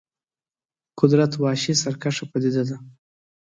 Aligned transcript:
قدرت 0.99 1.31
وحشي 1.41 1.73
سرکشه 1.83 2.25
پدیده 2.31 2.63
ده. 2.69 2.75